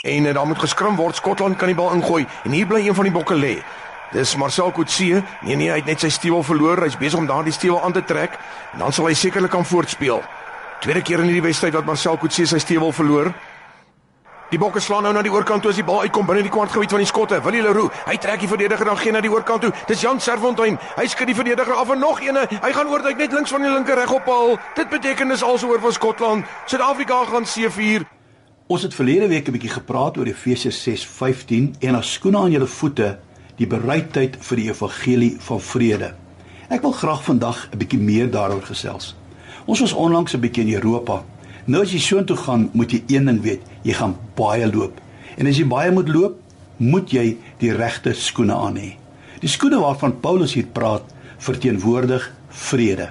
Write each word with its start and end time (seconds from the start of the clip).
En 0.00 0.24
uh, 0.24 0.34
daar 0.34 0.46
moet 0.46 0.58
geskrim 0.58 0.96
word. 0.96 1.16
Skotland 1.16 1.56
kan 1.56 1.68
die 1.68 1.76
bal 1.76 1.92
ingooi 1.92 2.26
en 2.44 2.50
hier 2.50 2.66
bly 2.66 2.86
een 2.86 2.94
van 2.94 3.04
die 3.04 3.12
bokke 3.12 3.34
lê. 3.36 3.58
Dis 4.12 4.36
Marcel 4.36 4.72
Coetzee. 4.72 5.20
Nee 5.40 5.56
nee, 5.56 5.68
hy 5.68 5.76
het 5.76 5.84
net 5.84 6.00
sy 6.00 6.08
stewel 6.08 6.40
verloor. 6.42 6.80
Hy's 6.80 6.96
besig 6.96 7.18
om 7.20 7.26
daardie 7.28 7.52
stewel 7.52 7.82
aan 7.84 7.92
te 7.92 8.00
trek 8.04 8.38
en 8.72 8.80
dan 8.80 8.94
sal 8.96 9.10
hy 9.10 9.14
sekerlik 9.14 9.52
kan 9.52 9.64
voortspeel. 9.64 10.22
Tweede 10.80 11.02
keer 11.04 11.20
in 11.20 11.28
hierdie 11.28 11.44
wedstryd 11.44 11.76
wat 11.76 11.84
Marcel 11.84 12.16
Coetzee 12.16 12.48
sy 12.48 12.58
stewel 12.64 12.94
verloor. 12.96 13.28
Die 14.50 14.58
bokke 14.58 14.80
slaan 14.80 15.04
nou 15.04 15.12
na 15.12 15.20
die 15.22 15.30
oorkant 15.30 15.62
toe 15.62 15.70
as 15.70 15.78
die 15.78 15.84
bal 15.84 16.00
uitkom 16.00 16.24
binne 16.26 16.46
die 16.48 16.52
kwartgebied 16.54 16.96
van 16.96 17.04
die 17.04 17.08
skotte. 17.10 17.42
Willie 17.44 17.60
Leroux, 17.62 17.92
hy 18.08 18.16
trek 18.16 18.40
die 18.40 18.48
verdediger 18.48 18.88
dan 18.88 18.98
geen 18.98 19.14
na 19.14 19.20
die 19.20 19.30
oorkant 19.30 19.66
toe. 19.66 19.70
Dis 19.86 20.00
Jan 20.00 20.20
Serfontein. 20.20 20.78
Hy 20.96 21.04
skud 21.12 21.28
die 21.28 21.36
verdediger 21.36 21.76
af 21.76 21.92
en 21.92 22.00
nog 22.00 22.24
eene. 22.24 22.46
Hy 22.56 22.72
gaan 22.72 22.88
oor 22.88 23.04
dit 23.04 23.20
net 23.20 23.36
links 23.36 23.52
van 23.52 23.68
die 23.68 23.74
linker 23.74 24.00
reg 24.00 24.16
op 24.16 24.24
paal. 24.24 24.56
Dit 24.80 24.88
beteken 24.88 25.28
dis 25.28 25.44
alsoor 25.44 25.84
van 25.84 25.92
Skotland. 25.92 26.56
Suid-Afrika 26.64 27.20
gaan 27.30 27.44
C4. 27.44 28.08
Ons 28.70 28.84
het 28.86 28.94
verlede 28.94 29.26
week 29.26 29.48
'n 29.48 29.52
bietjie 29.52 29.70
gepraat 29.70 30.18
oor 30.18 30.26
Efesiërs 30.26 30.82
6:15 30.82 31.74
en 31.80 31.94
as 31.94 32.12
skoene 32.12 32.38
aan 32.38 32.50
julle 32.50 32.66
voete 32.66 33.18
die 33.56 33.66
bereidheid 33.66 34.36
vir 34.40 34.56
die 34.56 34.68
evangelie 34.70 35.36
van 35.38 35.60
vrede. 35.60 36.14
Ek 36.68 36.82
wil 36.82 36.92
graag 36.92 37.24
vandag 37.24 37.68
'n 37.72 37.78
bietjie 37.78 37.98
meer 37.98 38.30
daaroor 38.30 38.62
gesels. 38.62 39.16
Ons 39.64 39.80
was 39.80 39.92
onlangs 39.92 40.34
'n 40.34 40.40
bietjie 40.40 40.64
in 40.64 40.74
Europa 40.74 41.24
Nou 41.66 41.82
as 41.82 41.92
jy 41.92 41.98
soontoe 41.98 42.36
gaan, 42.36 42.70
moet 42.72 42.90
jy 42.90 43.02
een 43.06 43.28
ding 43.28 43.40
weet, 43.44 43.60
jy 43.82 43.92
gaan 43.92 44.16
baie 44.34 44.66
loop. 44.72 45.00
En 45.36 45.46
as 45.46 45.58
jy 45.58 45.66
baie 45.66 45.90
moet 45.90 46.08
loop, 46.08 46.38
moet 46.76 47.10
jy 47.10 47.36
die 47.58 47.72
regte 47.76 48.14
skoene 48.16 48.54
aan 48.54 48.76
hê. 48.76 48.96
Die 49.40 49.48
skoene 49.48 49.78
waarvan 49.80 50.20
Paulus 50.20 50.54
hier 50.54 50.66
praat, 50.66 51.02
verteenwoordig 51.38 52.32
vrede. 52.48 53.10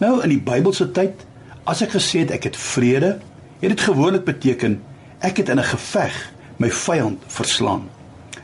Nou 0.00 0.22
in 0.22 0.28
die 0.28 0.40
Bybelse 0.40 0.90
tyd, 0.90 1.26
as 1.64 1.82
ek 1.82 1.90
gesê 1.90 2.24
het 2.24 2.30
ek 2.30 2.44
het 2.50 2.56
vrede, 2.56 3.20
het 3.60 3.70
dit 3.70 3.80
gewoonlik 3.80 4.24
beteken 4.24 4.80
ek 5.22 5.36
het 5.36 5.48
in 5.48 5.58
'n 5.58 5.70
geveg 5.74 6.32
my 6.56 6.70
vyand 6.70 7.22
verslaan. 7.26 7.88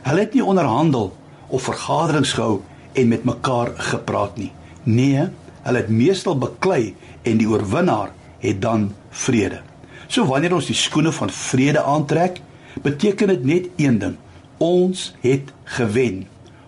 Hulle 0.01 0.19
het 0.19 0.33
nie 0.33 0.43
onderhandel 0.43 1.17
of 1.47 1.61
vergaderings 1.61 2.33
gehou 2.33 2.61
en 2.93 3.07
met 3.07 3.23
mekaar 3.23 3.71
gepraat 3.75 4.37
nie. 4.37 4.51
Nee, 4.83 5.27
hulle 5.61 5.77
het 5.77 5.89
meestal 5.89 6.37
beklei 6.37 6.95
en 7.21 7.37
die 7.37 7.47
oorwinnaar 7.47 8.11
het 8.39 8.61
dan 8.61 8.95
vrede. 9.09 9.61
So 10.07 10.25
wanneer 10.25 10.53
ons 10.53 10.65
die 10.65 10.75
skoene 10.75 11.11
van 11.11 11.29
vrede 11.29 11.83
aantrek, 11.83 12.41
beteken 12.81 13.27
dit 13.27 13.43
net 13.43 13.67
een 13.75 13.99
ding. 13.99 14.15
Ons 14.57 15.15
het 15.21 15.51
gewen. 15.63 16.27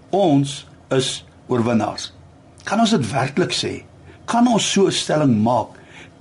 Ons 0.10 0.68
is 0.90 1.26
oorwinnaars. 1.48 2.14
Kan 2.64 2.80
ons 2.80 2.90
dit 2.90 3.12
werklik 3.12 3.54
sê? 3.54 3.84
Kan 4.26 4.48
ons 4.48 4.72
so 4.72 4.86
'n 4.86 4.92
stelling 4.92 5.44
maak? 5.44 5.68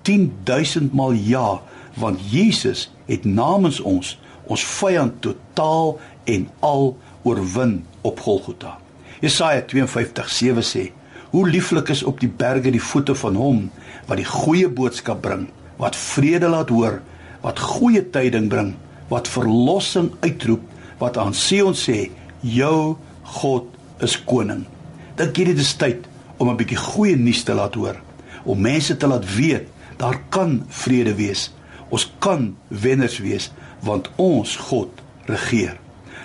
10000 0.03 0.93
maal 0.93 1.13
ja, 1.13 1.61
want 1.95 2.21
Jesus 2.31 2.91
het 3.11 3.27
namens 3.27 3.81
ons 3.81 4.17
ons 4.51 4.63
vyand 4.81 5.21
totaal 5.23 5.99
en 6.31 6.49
al 6.67 6.97
oorwin 7.23 7.85
op 8.07 8.23
Golgotha. 8.25 8.79
Jesaja 9.21 9.63
52:7 9.63 10.65
sê: 10.65 10.91
Hoe 11.31 11.47
lieflik 11.49 11.89
is 11.89 12.03
op 12.03 12.21
die 12.21 12.31
berge 12.31 12.71
die 12.71 12.83
voete 12.83 13.15
van 13.15 13.37
hom 13.37 13.71
wat 14.07 14.19
die 14.19 14.27
goeie 14.27 14.69
boodskap 14.69 15.21
bring 15.23 15.49
wat 15.81 15.97
vrede 15.97 16.49
laat 16.53 16.69
hoor, 16.69 17.01
wat 17.41 17.61
goeie 17.65 18.03
tyding 18.13 18.51
bring, 18.53 18.75
wat 19.09 19.29
verlossing 19.33 20.11
uitroep, 20.21 20.63
wat 21.01 21.17
aan 21.19 21.35
Sion 21.35 21.77
sê, 21.77 22.11
jou 22.45 22.99
God 23.41 23.71
is 24.05 24.19
koning. 24.29 24.67
Dink 25.17 25.35
dit 25.37 25.59
is 25.59 25.73
tyd 25.81 26.05
om 26.37 26.49
'n 26.49 26.57
bietjie 26.57 26.77
goeie 26.77 27.17
nuus 27.17 27.43
te 27.45 27.55
laat 27.55 27.75
hoor, 27.75 27.97
om 28.45 28.61
mense 28.61 28.97
te 28.97 29.07
laat 29.07 29.25
weet 29.37 29.69
daar 29.97 30.21
kan 30.29 30.65
vrede 30.69 31.15
wees. 31.15 31.53
Ons 31.91 32.07
kan 32.23 32.57
wenners 32.69 33.19
wees 33.19 33.51
want 33.87 34.11
ons 34.21 34.57
God 34.71 35.03
regeer. 35.31 35.77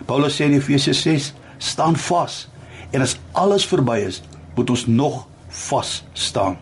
Paulus 0.05 0.37
sê 0.37 0.49
in 0.49 0.57
Efesiërs 0.57 1.01
6, 1.05 1.31
staan 1.57 1.97
vas 2.07 2.45
en 2.93 3.03
as 3.03 3.17
alles 3.33 3.65
verby 3.67 3.97
is, 4.05 4.21
moet 4.55 4.69
ons 4.71 4.85
nog 4.87 5.25
vas 5.67 5.97
staan. 6.13 6.57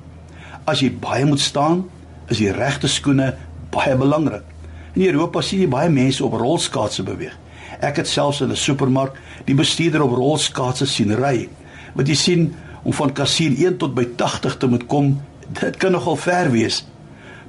As 0.65 0.81
jy 0.81 0.89
baie 0.95 1.25
moet 1.27 1.41
staan, 1.43 1.83
is 2.31 2.39
die 2.39 2.53
regte 2.55 2.87
skoene 2.87 3.33
baie 3.73 3.95
belangrik. 3.99 4.45
In 4.93 5.05
Europa 5.09 5.41
sien 5.41 5.63
jy 5.63 5.69
baie 5.69 5.91
mense 5.91 6.23
op 6.25 6.37
rolskaatse 6.39 7.03
beweeg. 7.05 7.35
Ek 7.83 7.99
het 7.99 8.07
selfs 8.07 8.41
in 8.41 8.51
'n 8.51 8.55
supermark 8.55 9.17
die 9.45 9.55
bestuurder 9.55 10.03
op 10.03 10.15
rolskaatse 10.15 10.85
sien 10.85 11.15
ry. 11.15 11.49
Wat 11.95 12.07
jy 12.07 12.15
sien 12.15 12.55
om 12.83 12.93
van 12.93 13.13
kassier 13.13 13.51
1 13.51 13.77
tot 13.77 13.93
by 13.95 14.05
80 14.15 14.57
te 14.57 14.67
moet 14.67 14.85
kom, 14.87 15.21
dit 15.47 15.77
kan 15.77 15.91
nogal 15.91 16.15
ver 16.15 16.51
wees. 16.51 16.85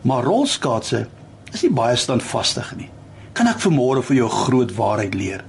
Maar 0.02 0.24
rolskaatse 0.24 1.06
is 1.54 1.62
nie 1.62 1.72
baie 1.74 1.96
standvastig 1.96 2.72
nie. 2.76 2.90
Kan 3.34 3.48
ek 3.50 3.62
vanmôre 3.62 4.02
vir 4.02 4.16
jou 4.16 4.28
'n 4.28 4.44
groot 4.44 4.72
waarheid 4.76 5.14
leer? 5.14 5.44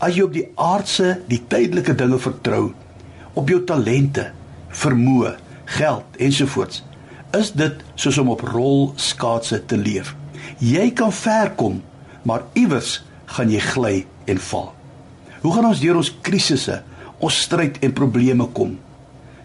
As 0.00 0.14
jy 0.14 0.22
op 0.22 0.32
die 0.32 0.48
aardse, 0.56 1.20
die 1.28 1.42
tydelike 1.48 1.94
dinge 1.94 2.18
vertrou, 2.18 2.74
op 3.34 3.48
jou 3.48 3.64
talente, 3.64 4.32
vermoë, 4.70 5.36
geld 5.64 6.04
ensovoorts, 6.18 6.82
is 7.32 7.52
dit 7.52 7.82
soos 7.94 8.18
om 8.18 8.28
op 8.28 8.40
rolskaatse 8.40 9.66
te 9.66 9.76
leef. 9.76 10.14
Jy 10.58 10.90
kan 10.90 11.12
ver 11.12 11.50
kom, 11.50 11.82
maar 12.22 12.42
iewers 12.54 13.02
gaan 13.26 13.50
jy 13.50 13.60
gly 13.60 14.06
en 14.26 14.38
val. 14.38 14.74
Hoe 15.42 15.52
gaan 15.54 15.68
ons 15.68 15.80
deur 15.80 15.96
ons 15.96 16.12
krisisse, 16.22 16.82
ons 17.18 17.40
stryd 17.42 17.78
en 17.84 17.92
probleme 17.92 18.46
kom? 18.52 18.78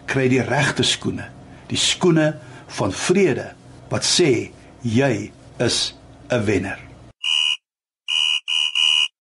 Kry 0.06 0.28
die 0.28 0.42
regte 0.42 0.82
skoene, 0.82 1.28
die 1.68 1.80
skoene 1.80 2.34
van 2.78 2.92
vrede 2.92 3.52
wat 3.90 4.04
sê 4.04 4.50
jy 4.82 5.30
is 5.62 5.94
'n 6.32 6.42
wenner. 6.46 6.91